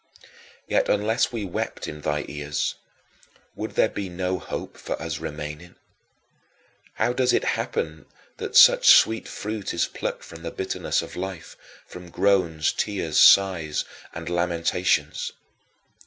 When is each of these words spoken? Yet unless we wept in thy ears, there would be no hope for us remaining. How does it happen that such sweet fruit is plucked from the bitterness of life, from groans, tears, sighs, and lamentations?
Yet 0.67 0.89
unless 0.89 1.31
we 1.31 1.45
wept 1.45 1.87
in 1.87 2.01
thy 2.01 2.25
ears, 2.27 2.73
there 3.55 3.55
would 3.69 3.93
be 3.93 4.09
no 4.09 4.39
hope 4.39 4.75
for 4.75 4.99
us 4.99 5.19
remaining. 5.19 5.75
How 6.95 7.13
does 7.13 7.33
it 7.33 7.43
happen 7.53 8.07
that 8.37 8.57
such 8.57 8.95
sweet 8.95 9.27
fruit 9.27 9.75
is 9.75 9.85
plucked 9.85 10.23
from 10.23 10.41
the 10.41 10.49
bitterness 10.49 11.03
of 11.03 11.15
life, 11.15 11.55
from 11.85 12.09
groans, 12.09 12.71
tears, 12.71 13.19
sighs, 13.19 13.85
and 14.15 14.27
lamentations? 14.27 15.33